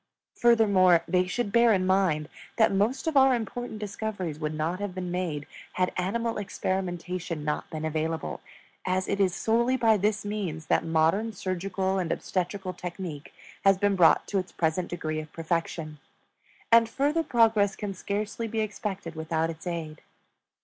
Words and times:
Furthermore, 0.33 1.03
they 1.07 1.27
should 1.27 1.51
bear 1.51 1.71
in 1.73 1.85
mind 1.85 2.27
that 2.57 2.73
most 2.73 3.05
of 3.05 3.15
our 3.15 3.35
important 3.35 3.77
discoveries 3.77 4.39
would 4.39 4.55
not 4.55 4.79
have 4.79 4.95
been 4.95 5.11
made 5.11 5.45
had 5.73 5.93
animal 5.95 6.39
experimentation 6.39 7.45
not 7.45 7.69
been 7.69 7.85
available, 7.85 8.41
as 8.83 9.07
it 9.07 9.19
is 9.19 9.35
solely 9.35 9.77
by 9.77 9.97
this 9.97 10.25
means 10.25 10.65
that 10.65 10.83
modern 10.83 11.33
surgical 11.33 11.99
and 11.99 12.11
obstetrical 12.11 12.73
technique 12.73 13.31
has 13.63 13.77
been 13.77 13.95
brought 13.95 14.27
to 14.27 14.39
its 14.39 14.51
present 14.51 14.87
degree 14.87 15.19
of 15.19 15.31
perfection; 15.31 15.99
and 16.71 16.89
further 16.89 17.21
progress 17.21 17.75
can 17.75 17.93
scarcely 17.93 18.47
be 18.47 18.59
expected 18.61 19.13
without 19.13 19.51
its 19.51 19.67
aid. 19.67 20.01